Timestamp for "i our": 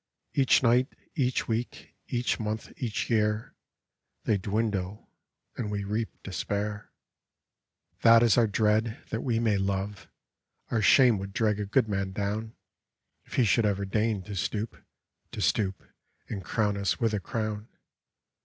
10.71-10.81